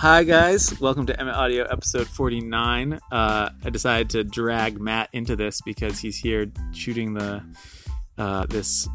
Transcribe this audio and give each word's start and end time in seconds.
Hi 0.00 0.24
guys, 0.24 0.80
welcome 0.80 1.04
to 1.04 1.20
Emmett 1.20 1.34
Audio 1.34 1.64
episode 1.64 2.06
49. 2.06 2.98
Uh, 3.12 3.50
I 3.62 3.68
decided 3.68 4.08
to 4.08 4.24
drag 4.24 4.80
Matt 4.80 5.10
into 5.12 5.36
this 5.36 5.60
because 5.60 5.98
he's 5.98 6.16
here 6.16 6.50
shooting 6.72 7.12
the 7.12 7.44
uh, 8.16 8.46
this 8.46 8.88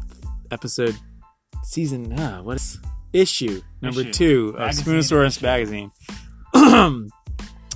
episode 0.50 0.96
season 1.62 2.12
uh, 2.12 2.40
what 2.42 2.56
is 2.56 2.80
issue 3.12 3.62
number 3.80 4.00
Issue. 4.00 4.12
two 4.12 4.48
of 4.58 4.58
Magazine 4.58 4.94
Spoonosaurus 4.94 5.26
issue. 5.36 5.46
magazine. 5.46 5.92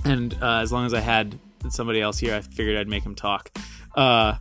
and 0.03 0.37
uh, 0.41 0.57
as 0.57 0.73
long 0.73 0.85
as 0.85 0.93
I 0.93 0.99
had 0.99 1.39
somebody 1.69 2.01
else 2.01 2.19
here, 2.19 2.35
I 2.35 2.41
figured 2.41 2.75
I'd 2.75 2.89
make 2.89 3.05
him 3.05 3.15
talk. 3.15 3.49
Uh, 3.95 4.39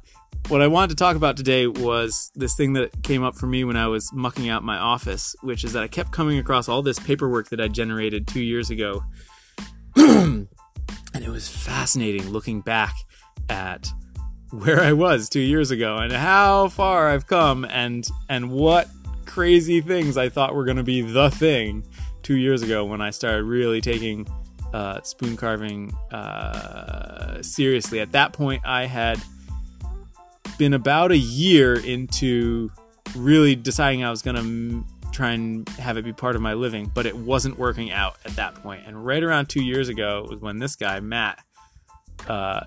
what 0.50 0.60
I 0.60 0.66
wanted 0.66 0.90
to 0.90 0.96
talk 0.96 1.14
about 1.14 1.36
today 1.36 1.68
was 1.68 2.32
this 2.34 2.56
thing 2.56 2.72
that 2.72 3.04
came 3.04 3.22
up 3.22 3.36
for 3.36 3.46
me 3.46 3.62
when 3.62 3.76
I 3.76 3.86
was 3.86 4.12
mucking 4.12 4.48
out 4.48 4.64
my 4.64 4.78
office, 4.78 5.36
which 5.42 5.62
is 5.62 5.74
that 5.74 5.84
I 5.84 5.86
kept 5.86 6.10
coming 6.10 6.40
across 6.40 6.68
all 6.68 6.82
this 6.82 6.98
paperwork 6.98 7.50
that 7.50 7.60
I 7.60 7.68
generated 7.68 8.26
two 8.26 8.40
years 8.40 8.68
ago. 8.68 9.04
and 9.96 10.48
it 11.14 11.28
was 11.28 11.48
fascinating 11.48 12.30
looking 12.30 12.62
back 12.62 12.92
at 13.48 13.88
where 14.50 14.80
I 14.80 14.92
was 14.92 15.28
two 15.28 15.38
years 15.38 15.70
ago 15.70 15.98
and 15.98 16.12
how 16.12 16.66
far 16.68 17.08
I've 17.08 17.28
come 17.28 17.64
and 17.64 18.04
and 18.28 18.50
what 18.50 18.88
crazy 19.26 19.80
things 19.80 20.16
I 20.16 20.30
thought 20.30 20.56
were 20.56 20.64
going 20.64 20.78
to 20.78 20.82
be 20.82 21.00
the 21.00 21.30
thing 21.30 21.84
two 22.24 22.36
years 22.36 22.62
ago 22.62 22.84
when 22.84 23.00
I 23.00 23.10
started 23.10 23.44
really 23.44 23.80
taking 23.80 24.26
uh, 24.74 25.00
spoon 25.02 25.36
carving 25.36 25.94
uh, 26.10 27.40
seriously. 27.40 28.00
At 28.00 28.10
that 28.12 28.32
point, 28.32 28.62
I 28.66 28.86
had 28.86 29.20
been 30.60 30.74
about 30.74 31.10
a 31.10 31.16
year 31.16 31.74
into 31.74 32.70
really 33.16 33.56
deciding 33.56 34.04
I 34.04 34.10
was 34.10 34.20
going 34.20 34.36
to 34.36 34.42
m- 34.42 34.86
try 35.10 35.30
and 35.30 35.66
have 35.70 35.96
it 35.96 36.04
be 36.04 36.12
part 36.12 36.36
of 36.36 36.42
my 36.42 36.52
living, 36.52 36.92
but 36.94 37.06
it 37.06 37.16
wasn't 37.16 37.58
working 37.58 37.90
out 37.90 38.18
at 38.26 38.36
that 38.36 38.56
point. 38.56 38.82
And 38.86 39.02
right 39.02 39.22
around 39.22 39.48
two 39.48 39.64
years 39.64 39.88
ago 39.88 40.26
was 40.28 40.38
when 40.38 40.58
this 40.58 40.76
guy, 40.76 41.00
Matt, 41.00 41.42
uh, 42.28 42.60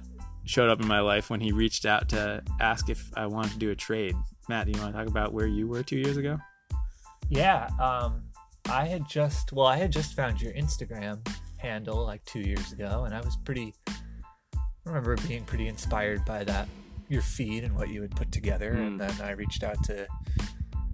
showed 0.44 0.72
up 0.72 0.82
in 0.82 0.88
my 0.88 1.02
life 1.02 1.30
when 1.30 1.40
he 1.40 1.52
reached 1.52 1.86
out 1.86 2.10
to 2.10 2.42
ask 2.60 2.90
if 2.90 3.12
I 3.16 3.28
wanted 3.28 3.52
to 3.52 3.60
do 3.60 3.70
a 3.70 3.76
trade. 3.76 4.16
Matt, 4.50 4.66
do 4.66 4.72
you 4.72 4.82
want 4.82 4.96
to 4.96 5.00
talk 5.00 5.08
about 5.08 5.32
where 5.32 5.46
you 5.46 5.68
were 5.68 5.84
two 5.84 5.98
years 5.98 6.18
ago? 6.18 6.40
Yeah, 7.30 7.70
um, 7.80 8.24
I 8.68 8.88
had 8.88 9.08
just 9.08 9.54
well, 9.54 9.68
I 9.68 9.78
had 9.78 9.92
just 9.92 10.16
found 10.16 10.42
your 10.42 10.54
Instagram 10.54 11.20
handle 11.58 12.04
like 12.04 12.26
two 12.26 12.42
years 12.42 12.72
ago, 12.72 13.04
and 13.06 13.14
I 13.14 13.22
was 13.22 13.38
pretty. 13.46 13.76
I 14.58 14.62
remember 14.84 15.16
being 15.28 15.46
pretty 15.46 15.68
inspired 15.68 16.26
by 16.26 16.44
that, 16.46 16.68
your 17.10 17.22
feed 17.22 17.64
and 17.64 17.76
what 17.76 17.90
you 17.90 18.02
had 18.02 18.16
put 18.16 18.32
together, 18.32 18.74
Hmm. 18.74 18.82
and 18.82 19.00
then 19.02 19.14
I 19.22 19.32
reached 19.32 19.64
out 19.64 19.84
to 19.86 20.08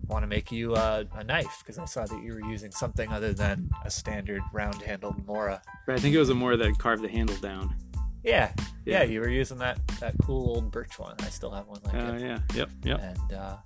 want 0.08 0.24
to 0.24 0.28
make 0.28 0.52
you 0.52 0.74
uh, 0.74 1.04
a 1.14 1.24
knife 1.24 1.58
because 1.60 1.78
I 1.78 1.86
saw 1.86 2.04
that 2.06 2.24
you 2.24 2.34
were 2.34 2.42
using 2.50 2.72
something 2.72 3.12
other 3.12 3.32
than 3.32 3.70
a 3.86 3.92
standard 3.92 4.42
round-handled 4.54 5.26
Mora. 5.28 5.62
Right, 5.88 5.98
I 5.98 6.00
think 6.00 6.16
it 6.16 6.20
was 6.20 6.30
a 6.30 6.36
mora 6.36 6.58
that 6.58 6.80
carved 6.80 7.04
the 7.04 7.10
handle 7.10 7.36
down. 7.38 7.76
Yeah, 8.24 8.52
Yeah. 8.86 9.00
yeah, 9.00 9.04
you 9.04 9.20
were 9.22 9.30
using 9.30 9.60
that 9.60 9.80
that 10.00 10.16
cool 10.24 10.50
old 10.56 10.72
birch 10.72 10.98
one. 10.98 11.16
I 11.20 11.30
still 11.30 11.52
have 11.52 11.68
one 11.68 11.80
like 11.86 11.94
Uh, 11.94 12.14
it. 12.16 12.22
yeah, 12.22 12.40
yep, 12.56 12.70
yep. 12.84 13.00
And 13.02 13.34
uh, 13.34 13.58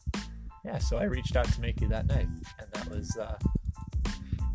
yeah, 0.65 0.77
so 0.79 0.97
I 0.97 1.03
reached 1.05 1.35
out 1.37 1.45
to 1.45 1.61
make 1.61 1.79
you 1.81 1.87
that 1.87 2.05
knife, 2.07 2.27
and 2.59 2.67
that 2.73 2.87
was 2.89 3.15
uh, 3.17 3.37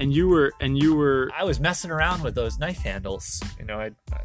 And 0.01 0.13
you 0.13 0.29
were, 0.29 0.53
and 0.61 0.81
you 0.81 0.95
were, 0.95 1.29
I 1.37 1.43
was 1.45 1.59
messing 1.59 1.91
around 1.91 2.23
with 2.23 2.35
those 2.37 2.57
knife 2.59 2.79
handles. 2.83 3.43
You 3.59 3.65
know, 3.65 3.81
I, 3.81 3.91
I 4.13 4.21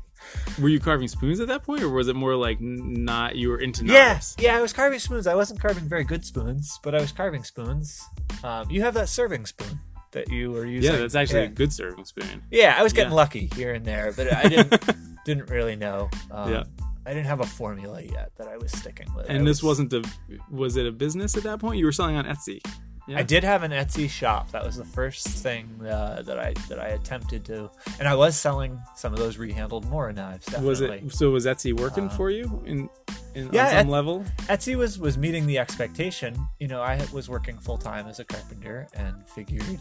were 0.60 0.70
you 0.70 0.80
carving 0.80 1.08
spoons 1.08 1.40
at 1.40 1.48
that 1.48 1.64
point, 1.64 1.82
or 1.84 1.90
was 1.90 2.08
it 2.08 2.16
more 2.16 2.36
like 2.36 2.60
not? 2.62 3.36
You 3.36 3.50
were 3.50 3.60
into 3.60 3.86
yeah, 3.86 4.14
knives. 4.14 4.36
yeah, 4.40 4.58
I 4.58 4.62
was 4.62 4.74
carving 4.74 5.00
spoons. 5.00 5.28
I 5.28 5.36
wasn't 5.36 5.60
carving 5.60 5.86
very 5.88 6.04
good 6.04 6.26
spoons, 6.26 6.80
but 6.84 6.94
I 6.96 7.00
was 7.02 7.12
carving 7.12 7.44
spoons. 7.44 8.02
Um, 8.44 8.70
you 8.70 8.82
have 8.82 8.94
that 8.96 9.10
serving 9.10 9.46
spoon 9.46 9.80
that 10.12 10.30
you 10.30 10.52
were 10.52 10.66
using. 10.66 10.92
Yeah, 10.92 11.00
that's 11.00 11.16
actually 11.16 11.42
yeah. 11.42 11.46
a 11.48 11.50
good 11.50 11.74
serving 11.74 12.06
spoon. 12.06 12.44
Yeah, 12.52 12.76
I 12.78 12.84
was 12.84 12.94
getting 12.94 13.12
Yeah. 13.12 13.16
lucky 13.18 13.50
here 13.56 13.74
and 13.74 13.84
there, 13.86 14.12
but 14.16 14.32
I 14.32 14.44
didn't 14.48 14.90
didn't 15.26 15.50
really 15.50 15.76
know. 15.76 16.10
Um, 16.32 16.52
Yeah. 16.52 16.64
I 17.06 17.10
didn't 17.14 17.26
have 17.26 17.42
a 17.42 17.46
formula 17.46 18.02
yet 18.02 18.32
that 18.38 18.48
I 18.48 18.56
was 18.56 18.72
sticking 18.72 19.14
with. 19.14 19.30
I 19.30 19.34
And 19.34 19.46
this 19.46 19.62
was- 19.62 19.80
wasn't 19.80 19.92
a, 19.94 20.04
was 20.50 20.78
it 20.78 20.86
a 20.86 20.92
business 20.92 21.36
at 21.36 21.44
that 21.44 21.60
point? 21.60 21.78
You 21.78 21.86
were 21.86 21.92
selling 21.92 22.16
on 22.16 22.24
Etsy. 22.26 22.62
Yeah. 23.06 23.20
I 23.20 23.24
did 23.24 23.44
have 23.44 23.64
an 23.64 23.72
Etsy 23.72 24.10
shop. 24.10 24.50
That 24.52 24.64
was 24.64 24.78
the 24.78 24.86
first 24.86 25.28
thing 25.28 25.68
uh, 25.86 26.22
that 26.26 26.40
I 26.40 26.54
that 26.70 26.80
I 26.80 26.88
attempted 26.90 27.44
to, 27.46 27.70
and 28.00 28.08
I 28.08 28.16
was 28.16 28.38
selling 28.38 28.80
some 28.96 29.12
of 29.12 29.20
those 29.20 29.36
rehandled 29.38 29.86
Mora 29.90 30.14
knives. 30.14 30.46
Definitely. 30.46 30.70
Was 30.70 30.82
it 30.82 31.12
so? 31.14 31.30
Was 31.32 31.46
Etsy 31.46 31.78
working 31.78 32.06
Uh, 32.06 32.10
for 32.16 32.30
you 32.30 32.64
in, 32.66 32.90
in 33.36 33.50
yeah, 33.52 33.66
on 33.66 33.70
some 33.72 33.78
Et- 33.80 33.90
level? 33.90 34.26
Etsy 34.48 34.76
was 34.76 35.00
was 35.00 35.18
meeting 35.18 35.46
the 35.48 35.60
expectation. 35.60 36.48
You 36.62 36.70
know, 36.70 36.82
I 36.82 37.06
was 37.12 37.28
working 37.30 37.58
full 37.58 37.78
time 37.78 38.08
as 38.08 38.20
a 38.22 38.24
carpenter 38.26 38.88
and 38.94 39.28
figured 39.28 39.80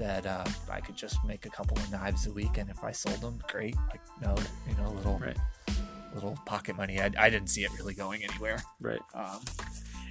that 0.00 0.26
uh, 0.26 0.44
I 0.70 0.80
could 0.80 0.96
just 0.96 1.22
make 1.24 1.46
a 1.46 1.50
couple 1.50 1.76
of 1.78 1.90
knives 1.92 2.26
a 2.26 2.32
week, 2.32 2.58
and 2.58 2.68
if 2.70 2.82
I 2.82 2.90
sold 2.90 3.20
them, 3.20 3.38
great. 3.48 3.76
Like 3.88 4.00
no, 4.20 4.34
you 4.68 4.74
know, 4.82 4.90
little 4.90 5.18
Right, 5.18 5.36
little 6.12 6.36
pocket 6.44 6.76
money. 6.76 7.00
I, 7.00 7.10
I 7.18 7.30
didn't 7.30 7.50
see 7.50 7.62
it 7.62 7.70
really 7.78 7.94
going 7.94 8.24
anywhere. 8.24 8.60
right. 8.80 9.00
Um, 9.14 9.40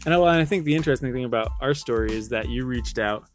And 0.07 0.13
I, 0.13 0.17
well, 0.19 0.29
and 0.29 0.41
I 0.41 0.45
think 0.45 0.63
the 0.63 0.73
interesting 0.73 1.11
thing 1.11 1.25
about 1.25 1.51
our 1.59 1.73
story 1.73 2.13
is 2.13 2.29
that 2.29 2.47
you 2.47 2.63
reached 2.65 2.97
out 2.97 3.25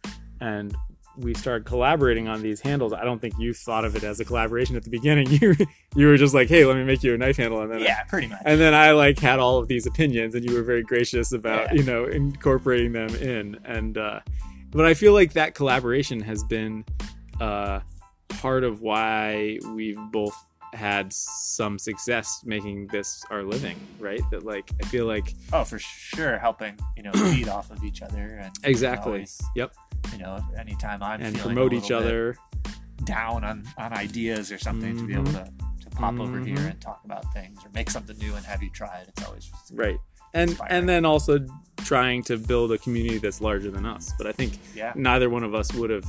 and 0.41 0.75
we 1.19 1.35
started 1.35 1.67
collaborating 1.67 2.27
on 2.29 2.41
these 2.41 2.63
handles. 2.63 2.95
I 2.95 3.05
don't 3.05 3.21
think 3.21 3.35
you 3.39 3.53
thought 3.53 3.85
of 3.85 3.95
it 3.95 4.03
as 4.05 4.21
a 4.21 4.25
collaboration 4.25 4.75
at 4.77 4.83
the 4.83 4.89
beginning. 4.89 5.27
You 5.43 5.55
you 5.95 6.07
were 6.07 6.17
just 6.17 6.33
like, 6.33 6.49
"Hey, 6.49 6.65
let 6.65 6.75
me 6.79 6.85
make 6.85 7.03
you 7.03 7.13
a 7.13 7.19
knife 7.19 7.37
handle," 7.37 7.61
and 7.61 7.71
then 7.71 7.81
yeah, 7.81 8.05
pretty 8.05 8.29
much. 8.29 8.41
and 8.47 8.59
then 8.59 8.73
I 8.73 8.93
like 8.93 9.19
had 9.19 9.39
all 9.39 9.59
of 9.59 9.69
these 9.69 9.87
opinions, 9.87 10.35
and 10.35 10.43
you 10.49 10.55
were 10.57 10.63
very 10.63 10.83
gracious 10.83 11.33
about 11.33 11.67
Yeah. 11.67 11.75
you 11.75 11.83
know 11.83 12.07
incorporating 12.07 12.93
them 12.93 13.15
in. 13.17 13.59
And 13.67 13.99
uh, 13.99 14.21
but 14.71 14.87
I 14.87 14.95
feel 14.95 15.13
like 15.13 15.35
that 15.35 15.55
collaboration 15.55 16.21
has 16.21 16.43
been 16.45 16.87
uh, 17.39 17.81
part 18.31 18.65
of 18.65 18.81
why 18.81 19.59
we've 19.75 19.99
both 20.11 20.35
had 20.73 21.13
some 21.13 21.79
success 21.79 22.43
making 22.45 22.87
this 22.89 23.25
our 23.31 23.43
living, 23.43 23.79
right? 23.99 24.23
That 24.31 24.45
like 24.45 24.71
I 24.83 24.87
feel 24.87 25.07
like 25.07 25.35
oh, 25.53 25.65
for 25.65 25.79
sure, 25.79 26.39
helping 26.39 26.79
you 26.97 27.03
know 27.03 27.13
feed 27.13 27.49
off 27.49 27.71
of 27.71 27.85
each 27.85 28.03
other 28.03 28.41
and 28.43 28.55
exactly, 28.65 29.13
always, 29.13 29.41
yep, 29.55 29.75
you 30.13 30.19
know, 30.19 30.41
anytime 30.59 31.03
I'm 31.03 31.21
and 31.21 31.39
promote 31.39 31.73
each 31.73 31.91
other. 31.91 32.37
down 33.05 33.43
on 33.43 33.65
on 33.79 33.93
ideas 33.93 34.53
or 34.53 34.59
something 34.59 34.97
to 34.97 35.05
be 35.05 35.15
able 35.15 35.25
to, 35.25 35.45
to 35.83 35.91
pop 35.91 36.21
over 36.21 36.39
here 36.39 36.57
and 36.57 36.81
talk 36.81 37.01
about 37.05 37.33
things 37.35 37.59
or 37.65 37.71
make 37.75 37.91
something 37.91 38.17
new 38.19 38.33
and 38.37 38.47
have 38.47 38.63
you 38.63 38.71
try 38.71 38.99
it. 38.99 39.09
It's 39.09 39.27
always 39.27 39.51
right 39.73 39.99
and 40.35 40.51
Inspiring. 40.51 40.73
and 40.73 40.89
then 40.89 41.05
also 41.05 41.39
trying 41.79 42.23
to 42.25 42.37
build 42.37 42.73
a 42.73 42.79
community 42.79 43.19
that's 43.19 43.41
larger 43.41 43.71
than 43.71 43.85
us 43.85 44.13
but 44.19 44.27
i 44.27 44.33
think 44.33 44.59
yeah. 44.75 44.93
neither 44.95 45.29
one 45.29 45.43
of 45.43 45.55
us 45.55 45.73
would 45.75 45.91
have 45.91 46.07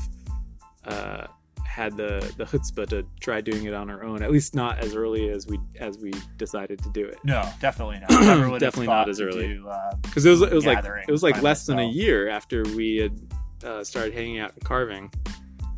uh, 0.85 1.28
had 1.73 1.97
the 1.97 2.19
the 2.38 2.45
chutzpah 2.45 2.88
to 2.88 3.03
try 3.19 3.41
doing 3.41 3.63
it 3.66 3.73
on 3.73 3.89
our 3.89 4.03
own 4.03 4.22
at 4.22 4.31
least 4.31 4.53
not 4.53 4.78
as 4.78 4.95
early 4.95 5.29
as 5.29 5.47
we 5.47 5.57
as 5.79 5.97
we 5.97 6.11
decided 6.38 6.78
to 6.84 6.89
do 6.91 7.03
it 7.03 7.17
No, 7.23 7.41
definitely 7.59 8.00
not. 8.00 8.09
Definitely 8.59 8.88
not 8.88 9.09
as 9.09 9.19
early. 9.19 9.59
because 10.03 10.23
it 10.25 10.29
was 10.29 10.41
it 10.44 10.53
was 10.53 10.66
like 10.67 10.85
it 10.85 11.11
was 11.11 11.23
like 11.23 11.41
less 11.41 11.66
than 11.66 11.79
a 11.79 11.88
year 11.88 12.29
after 12.29 12.61
we 12.75 12.97
had 12.97 13.19
uh, 13.66 13.84
started 13.84 14.13
hanging 14.13 14.38
out 14.39 14.53
and 14.53 14.63
carving 14.63 15.11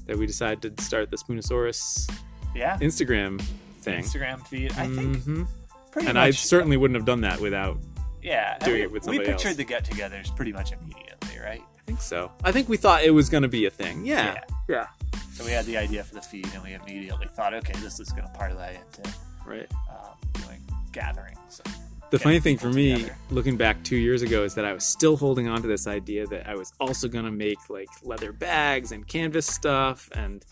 that 0.06 0.18
we 0.18 0.26
decided 0.28 0.76
to 0.78 0.84
start 0.84 1.10
the 1.12 1.18
Spoonosaurus 1.18 2.12
yeah, 2.54 2.78
Instagram 2.80 3.42
thing 3.80 4.04
Instagram 4.04 4.46
feed. 4.48 4.72
I 4.74 4.88
think 4.88 5.18
Mhm. 5.18 5.48
pretty 5.92 6.08
and 6.10 6.16
much. 6.16 6.28
I 6.28 6.32
certainly 6.32 6.76
wouldn't 6.78 6.96
have 6.98 7.06
done 7.06 7.22
that 7.22 7.40
without 7.40 7.78
yeah, 8.22 8.58
doing 8.60 8.78
we, 8.78 8.82
it 8.84 8.92
with 8.92 9.04
somebody 9.06 9.20
else. 9.20 9.28
we 9.28 9.34
pictured 9.34 9.48
else. 9.50 9.58
the 9.58 9.94
get-togethers 9.94 10.36
pretty 10.36 10.52
much 10.52 10.72
immediately, 10.74 11.40
right? 11.42 11.62
I 11.62 11.82
think 11.86 12.02
so 12.02 12.32
I 12.44 12.52
think 12.52 12.68
we 12.68 12.78
thought 12.78 13.04
it 13.04 13.12
was 13.12 13.30
going 13.30 13.44
to 13.44 13.48
be 13.50 13.66
a 13.68 13.70
thing 13.70 14.06
yeah 14.08 14.42
yeah 14.68 14.88
So 15.36 15.44
we 15.44 15.52
had 15.52 15.66
the 15.66 15.76
idea 15.76 16.02
for 16.02 16.16
the 16.16 16.22
feed, 16.22 16.48
and 16.54 16.64
we 16.64 16.76
immediately 16.76 17.28
thought, 17.28 17.54
okay, 17.54 17.74
this 17.82 18.00
is 18.00 18.10
going 18.12 18.24
to 18.24 18.30
parlay 18.30 18.78
into 18.78 19.12
right 19.46 19.70
um, 19.90 20.16
doing 20.42 20.62
gatherings. 20.94 21.62
The 22.10 22.20
funny 22.20 22.40
thing 22.40 22.58
for 22.58 22.70
me, 22.70 22.94
together. 22.94 23.18
looking 23.32 23.58
back 23.58 23.84
two 23.84 23.98
years 23.98 24.22
ago, 24.22 24.46
is 24.46 24.56
that 24.56 24.64
I 24.64 24.72
was 24.72 24.86
still 24.86 25.18
holding 25.18 25.50
on 25.50 25.62
to 25.62 25.68
this 25.68 25.88
idea 25.88 26.26
that 26.28 26.48
I 26.48 26.56
was 26.56 26.72
also 26.80 27.10
gonna 27.10 27.34
make 27.34 27.70
like 27.70 27.90
leather 28.02 28.32
bags 28.32 28.94
and 28.94 29.06
canvas 29.06 29.46
stuff 29.46 30.10
and 30.16 30.46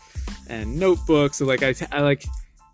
and 0.50 0.78
notebooks. 0.78 1.38
So 1.38 1.46
like 1.46 1.62
I, 1.62 1.74
I 1.90 2.02
like 2.02 2.22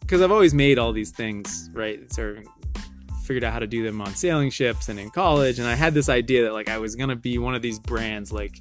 because 0.01 0.21
I've 0.21 0.33
always 0.33 0.53
made 0.53 0.81
all 0.81 0.93
these 0.93 1.13
things 1.13 1.71
right. 1.73 2.13
Sort 2.13 2.39
of 2.39 2.45
figured 3.23 3.45
out 3.45 3.53
how 3.53 3.61
to 3.61 3.69
do 3.69 3.85
them 3.85 4.01
on 4.01 4.17
sailing 4.17 4.51
ships 4.51 4.89
and 4.89 4.99
in 4.99 5.11
college, 5.11 5.61
and 5.61 5.69
I 5.69 5.77
had 5.77 5.95
this 5.95 6.09
idea 6.09 6.43
that 6.43 6.55
like 6.55 6.69
I 6.69 6.79
was 6.79 6.97
gonna 6.97 7.15
be 7.15 7.39
one 7.39 7.55
of 7.55 7.63
these 7.63 7.79
brands 7.79 8.33
like. 8.33 8.59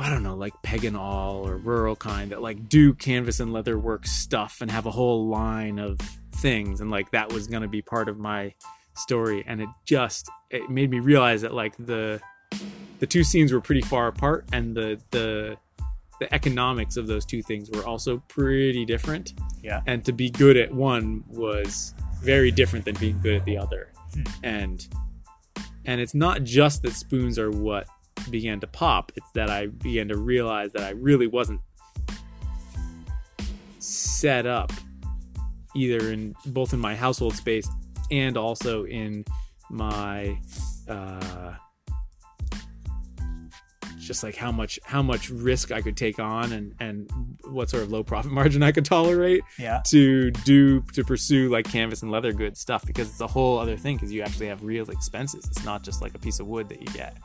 I 0.00 0.08
don't 0.10 0.22
know, 0.22 0.34
like 0.34 0.54
Peg 0.62 0.84
and 0.84 0.96
Awl 0.96 1.46
or 1.46 1.56
Rural 1.56 1.96
Kind 1.96 2.32
that 2.32 2.42
like 2.42 2.68
do 2.68 2.94
canvas 2.94 3.40
and 3.40 3.52
leather 3.52 3.78
work 3.78 4.06
stuff 4.06 4.60
and 4.60 4.70
have 4.70 4.86
a 4.86 4.90
whole 4.90 5.26
line 5.28 5.78
of 5.78 5.98
things, 6.36 6.80
and 6.80 6.90
like 6.90 7.10
that 7.12 7.32
was 7.32 7.46
gonna 7.46 7.68
be 7.68 7.82
part 7.82 8.08
of 8.08 8.18
my 8.18 8.54
story 8.94 9.42
and 9.46 9.62
it 9.62 9.68
just 9.86 10.28
it 10.50 10.68
made 10.68 10.90
me 10.90 10.98
realize 10.98 11.40
that 11.42 11.54
like 11.54 11.74
the 11.78 12.20
the 12.98 13.06
two 13.06 13.22
scenes 13.24 13.50
were 13.52 13.60
pretty 13.60 13.80
far 13.80 14.08
apart 14.08 14.44
and 14.52 14.76
the 14.76 15.00
the 15.10 15.56
the 16.18 16.34
economics 16.34 16.96
of 16.98 17.06
those 17.06 17.24
two 17.24 17.40
things 17.42 17.70
were 17.70 17.84
also 17.86 18.18
pretty 18.28 18.84
different 18.84 19.32
Yeah. 19.62 19.80
and 19.86 20.04
to 20.04 20.12
be 20.12 20.28
good 20.28 20.56
at 20.58 20.74
one 20.74 21.24
was 21.28 21.94
very 22.20 22.50
different 22.50 22.84
than 22.84 22.94
being 22.96 23.18
good 23.22 23.36
at 23.36 23.44
the 23.46 23.56
other 23.56 23.88
Hmm. 24.12 24.22
and 24.42 24.88
and 25.86 26.00
it's 26.00 26.14
not 26.14 26.42
just 26.42 26.82
that 26.82 26.92
spoons 26.92 27.38
are 27.38 27.50
what 27.50 27.86
began 28.30 28.60
to 28.60 28.66
pop 28.66 29.12
it's 29.16 29.30
that 29.32 29.50
i 29.50 29.66
began 29.66 30.08
to 30.08 30.16
realize 30.16 30.72
that 30.72 30.82
i 30.82 30.90
really 30.90 31.26
wasn't 31.26 31.60
set 33.78 34.46
up 34.46 34.72
either 35.74 36.12
in 36.12 36.34
both 36.46 36.72
in 36.72 36.78
my 36.78 36.94
household 36.94 37.34
space 37.34 37.68
and 38.10 38.36
also 38.36 38.84
in 38.84 39.24
my 39.70 40.38
uh 40.88 41.54
just 43.98 44.24
like 44.24 44.34
how 44.34 44.50
much 44.50 44.80
how 44.82 45.00
much 45.02 45.30
risk 45.30 45.70
I 45.70 45.80
could 45.82 45.96
take 45.96 46.18
on 46.18 46.50
and 46.52 46.74
and 46.80 47.08
what 47.44 47.70
sort 47.70 47.84
of 47.84 47.92
low 47.92 48.02
profit 48.02 48.32
margin 48.40 48.60
I 48.60 48.72
could 48.72 48.84
tolerate 48.84 49.42
Yeah. 49.56 49.82
to 49.90 50.32
do 50.32 50.80
to 50.94 51.04
pursue 51.04 51.48
like 51.48 51.70
canvas 51.70 52.02
and 52.02 52.10
leather 52.10 52.32
goods 52.32 52.58
stuff 52.58 52.84
because 52.84 53.08
it's 53.08 53.20
a 53.20 53.28
whole 53.28 53.58
other 53.58 53.76
thing 53.76 53.94
because 53.96 54.10
you 54.10 54.22
actually 54.22 54.48
have 54.48 54.64
real 54.64 54.90
expenses. 54.90 55.44
It's 55.46 55.64
not 55.64 55.84
just 55.84 56.02
like 56.02 56.14
a 56.14 56.18
piece 56.18 56.40
of 56.40 56.48
wood 56.48 56.68
that 56.70 56.80
you 56.80 56.88
get. 56.88 57.18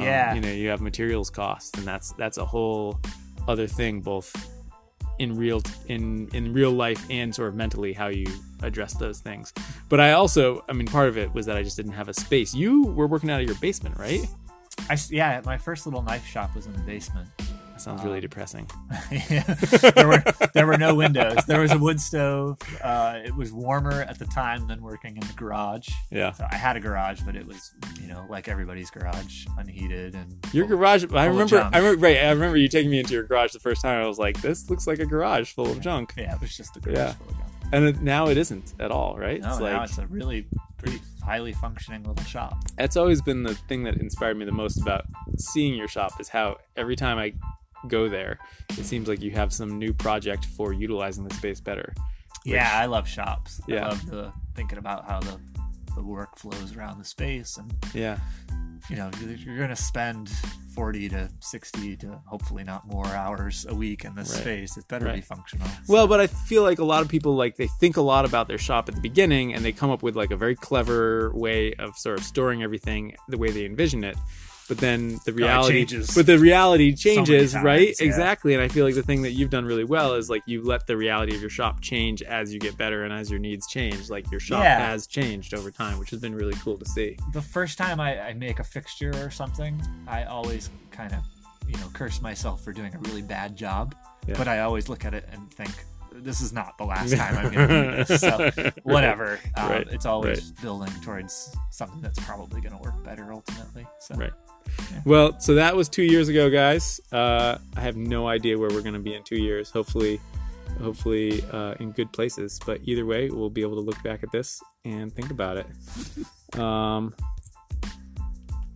Um, 0.00 0.06
Yeah. 0.06 0.34
you 0.34 0.40
know, 0.40 0.50
you 0.52 0.68
have 0.68 0.80
materials 0.80 1.30
costs, 1.30 1.76
and 1.78 1.86
that's 1.86 2.12
that's 2.12 2.38
a 2.38 2.44
whole 2.44 3.00
other 3.48 3.66
thing, 3.66 4.00
both 4.00 4.34
in 5.18 5.36
real 5.36 5.62
in 5.88 6.28
in 6.34 6.52
real 6.52 6.70
life 6.72 7.04
and 7.10 7.34
sort 7.34 7.48
of 7.48 7.54
mentally 7.54 7.92
how 7.92 8.08
you 8.08 8.26
address 8.62 8.94
those 8.94 9.20
things. 9.20 9.52
But 9.88 10.00
I 10.00 10.12
also, 10.12 10.64
I 10.68 10.72
mean, 10.72 10.86
part 10.86 11.08
of 11.08 11.16
it 11.16 11.32
was 11.32 11.46
that 11.46 11.56
I 11.56 11.62
just 11.62 11.76
didn't 11.76 11.92
have 11.92 12.08
a 12.08 12.14
space. 12.14 12.54
You 12.54 12.84
were 12.84 13.06
working 13.06 13.30
out 13.30 13.40
of 13.40 13.46
your 13.46 13.56
basement, 13.56 13.96
right? 13.98 14.26
I, 14.90 14.98
yeah, 15.10 15.40
my 15.44 15.56
first 15.58 15.86
little 15.86 16.02
knife 16.02 16.26
shop 16.26 16.54
was 16.54 16.66
in 16.66 16.72
the 16.72 16.78
basement. 16.80 17.28
That 17.38 17.80
sounds 17.80 18.02
really 18.04 18.20
depressing. 18.20 18.68
yeah. 19.30 19.42
there 19.94 20.08
were 20.08 20.22
there 20.54 20.66
were 20.66 20.78
no 20.78 20.94
windows. 20.94 21.44
There 21.46 21.60
was 21.60 21.72
a 21.72 21.78
wood 21.78 22.00
stove. 22.00 22.58
Uh, 22.82 23.18
it 23.24 23.34
was 23.34 23.52
warmer 23.52 24.02
at 24.02 24.18
the 24.18 24.24
time 24.26 24.66
than 24.66 24.80
working 24.82 25.16
in 25.16 25.26
the 25.26 25.32
garage. 25.34 25.88
Yeah. 26.10 26.32
So 26.32 26.46
I 26.50 26.56
had 26.56 26.76
a 26.76 26.80
garage, 26.80 27.20
but 27.22 27.36
it 27.36 27.46
was 27.46 27.72
you 28.06 28.12
know 28.12 28.26
like 28.28 28.48
everybody's 28.48 28.90
garage, 28.90 29.46
unheated 29.58 30.14
and 30.14 30.36
Your 30.52 30.66
garage. 30.66 31.04
I 31.12 31.26
remember. 31.26 31.68
I 31.72 31.78
remember. 31.78 32.00
Right. 32.00 32.18
I 32.18 32.30
remember 32.30 32.56
you 32.56 32.68
taking 32.68 32.90
me 32.90 32.98
into 33.00 33.14
your 33.14 33.24
garage 33.24 33.52
the 33.52 33.58
first 33.60 33.82
time. 33.82 34.00
I 34.02 34.06
was 34.06 34.18
like, 34.18 34.40
"This 34.40 34.70
looks 34.70 34.86
like 34.86 34.98
a 34.98 35.06
garage 35.06 35.52
full 35.52 35.70
of 35.70 35.80
junk," 35.80 36.14
Yeah, 36.16 36.34
it 36.34 36.40
was 36.40 36.56
just 36.56 36.76
a 36.76 36.80
garage 36.80 36.96
Yeah. 36.96 37.12
full 37.12 37.28
of 37.30 37.36
junk. 37.38 37.50
and 37.72 37.84
it, 37.86 38.00
now 38.00 38.28
it 38.28 38.36
isn't 38.36 38.74
at 38.78 38.90
all. 38.90 39.16
Right? 39.18 39.40
No, 39.40 39.50
it's 39.50 39.60
now 39.60 39.82
it's 39.82 39.98
a 39.98 40.06
really 40.06 40.46
pretty 40.78 41.00
highly 41.24 41.52
functioning 41.52 42.04
little 42.04 42.24
shop. 42.24 42.56
that's 42.76 42.96
always 42.96 43.20
been 43.20 43.42
the 43.42 43.54
thing 43.54 43.82
that 43.84 43.96
inspired 43.96 44.36
me 44.36 44.44
the 44.44 44.52
most 44.52 44.80
about 44.80 45.04
seeing 45.38 45.74
your 45.74 45.88
shop 45.88 46.20
is 46.20 46.28
how 46.28 46.56
every 46.76 46.94
time 46.94 47.18
I 47.18 47.32
go 47.88 48.08
there, 48.08 48.38
it 48.78 48.84
seems 48.84 49.08
like 49.08 49.20
you 49.22 49.30
have 49.32 49.52
some 49.52 49.78
new 49.78 49.92
project 49.92 50.44
for 50.44 50.72
utilizing 50.72 51.26
the 51.26 51.34
space 51.34 51.60
better. 51.60 51.92
Yeah, 52.44 52.70
I 52.72 52.86
love 52.86 53.08
shops. 53.08 53.60
Yeah. 53.66 53.86
I 53.86 53.88
love 53.88 54.06
the 54.06 54.32
thinking 54.54 54.78
about 54.78 55.04
how 55.06 55.18
the 55.20 55.40
the 55.96 56.02
work 56.04 56.38
flows 56.38 56.76
around 56.76 56.98
the 56.98 57.04
space 57.04 57.56
and 57.56 57.74
Yeah. 57.92 58.18
you 58.88 58.94
know 58.96 59.10
you're, 59.20 59.56
going 59.56 59.70
to 59.70 59.74
spend 59.76 60.30
40 60.74 61.08
to 61.08 61.28
60 61.40 61.96
to 61.96 62.20
hopefully 62.26 62.62
not 62.62 62.86
more 62.86 63.06
hours 63.06 63.66
a 63.68 63.74
week 63.74 64.04
in 64.04 64.14
this 64.14 64.32
Right. 64.34 64.40
space 64.42 64.76
it 64.76 64.86
better 64.88 65.06
be 65.06 65.10
Right. 65.12 65.24
functional 65.24 65.66
Well, 65.88 66.06
but 66.06 66.20
I 66.20 66.26
feel 66.28 66.62
like 66.62 66.78
a 66.78 66.84
lot 66.84 67.02
of 67.02 67.08
people 67.08 67.34
like 67.34 67.56
they 67.56 67.66
think 67.80 67.96
a 67.96 68.02
lot 68.02 68.24
about 68.24 68.46
their 68.46 68.58
shop 68.58 68.88
at 68.88 68.94
the 68.94 69.00
beginning 69.00 69.54
and 69.54 69.64
they 69.64 69.72
come 69.72 69.90
up 69.90 70.02
with 70.02 70.14
like 70.16 70.30
a 70.30 70.36
very 70.36 70.54
clever 70.54 71.32
way 71.34 71.72
of 71.74 71.96
sort 71.96 72.18
of 72.18 72.24
storing 72.24 72.62
everything 72.62 73.16
the 73.28 73.38
way 73.38 73.50
they 73.50 73.64
envision 73.64 74.04
it. 74.04 74.16
But 74.68 74.78
then 74.78 75.18
the 75.24 75.32
reality 75.32 75.84
changes 75.86 76.14
but 76.14 76.26
the 76.26 76.38
reality 76.38 76.92
changes, 76.94 77.52
times, 77.52 77.64
right? 77.64 77.94
yeah. 78.00 78.06
Exactly. 78.06 78.54
And 78.54 78.62
I 78.62 78.68
feel 78.68 78.84
like 78.84 78.94
the 78.94 79.02
thing 79.02 79.22
that 79.22 79.32
you've 79.32 79.50
done 79.50 79.64
really 79.64 79.84
well 79.84 80.14
is 80.14 80.28
like 80.28 80.42
you 80.46 80.62
let 80.62 80.86
the 80.86 80.96
reality 80.96 81.34
of 81.34 81.40
your 81.40 81.50
shop 81.50 81.80
change 81.80 82.22
as 82.22 82.52
you 82.52 82.58
get 82.58 82.76
better 82.76 83.04
and 83.04 83.12
as 83.12 83.30
your 83.30 83.38
needs 83.38 83.66
change. 83.68 84.10
Like 84.10 84.30
your 84.30 84.40
shop 84.40 84.62
Yeah. 84.64 84.78
has 84.88 85.06
changed 85.06 85.54
over 85.54 85.70
time, 85.70 85.98
which 85.98 86.10
has 86.10 86.20
been 86.20 86.34
really 86.34 86.54
cool 86.54 86.76
to 86.78 86.84
see. 86.84 87.16
the 87.32 87.42
first 87.42 87.78
time 87.78 88.00
I, 88.00 88.20
I 88.20 88.32
make 88.34 88.58
a 88.58 88.64
fixture 88.64 89.12
or 89.24 89.30
something 89.30 89.80
i 90.08 90.24
always 90.24 90.70
kind 90.90 91.12
of 91.12 91.20
you 91.68 91.76
know 91.78 91.88
curse 91.92 92.20
myself 92.20 92.62
for 92.64 92.72
doing 92.72 92.94
a 92.94 92.98
really 92.98 93.22
bad 93.22 93.56
job 93.56 93.94
Yeah. 94.26 94.34
but 94.38 94.48
i 94.48 94.60
always 94.60 94.88
look 94.88 95.04
at 95.04 95.14
it 95.14 95.28
and 95.32 95.50
think 95.52 95.70
this 96.12 96.40
is 96.40 96.52
not 96.52 96.76
the 96.78 96.84
last 96.84 97.14
time 97.16 97.36
i'm 97.36 97.52
going 97.52 97.68
to 97.68 97.90
do 97.96 98.04
this 98.04 98.20
so 98.20 98.72
whatever 98.82 99.38
um, 99.56 99.70
Right, 99.70 99.86
it's 99.90 100.06
always 100.06 100.52
building 100.52 100.92
towards 101.02 101.54
something 101.70 102.00
that's 102.00 102.18
probably 102.20 102.60
going 102.60 102.76
to 102.76 102.82
work 102.82 103.02
better 103.04 103.32
ultimately 103.32 103.86
so 104.00 104.14
Right. 104.14 104.32
Well, 105.04 105.38
so 105.38 105.54
that 105.54 105.76
was 105.76 105.88
two 105.88 106.02
years 106.02 106.28
ago, 106.28 106.50
guys. 106.50 107.00
Uh, 107.12 107.58
I 107.76 107.80
have 107.80 107.96
no 107.96 108.26
idea 108.26 108.58
where 108.58 108.70
we're 108.70 108.82
going 108.82 108.94
to 108.94 109.00
be 109.00 109.14
in 109.14 109.22
two 109.22 109.36
years. 109.36 109.70
Hopefully, 109.70 110.20
hopefully 110.80 111.44
uh, 111.52 111.74
in 111.80 111.92
good 111.92 112.12
places. 112.12 112.58
But 112.64 112.80
either 112.84 113.06
way, 113.06 113.30
we'll 113.30 113.50
be 113.50 113.62
able 113.62 113.76
to 113.76 113.80
look 113.80 114.02
back 114.02 114.22
at 114.22 114.32
this 114.32 114.60
and 114.84 115.14
think 115.14 115.30
about 115.30 115.56
it. 115.56 115.66
Um, 116.56 117.12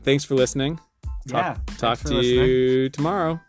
thanks 0.02 0.24
for 0.24 0.34
listening. 0.34 0.78
Talk, 1.28 1.56
yeah 1.68 1.76
talk 1.78 1.98
to 2.00 2.14
listening. 2.14 2.46
you 2.46 2.88
tomorrow. 2.90 3.40